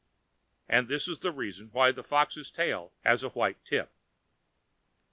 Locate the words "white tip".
3.29-3.91